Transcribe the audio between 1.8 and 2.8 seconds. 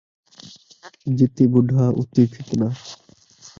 اُتی فتنہ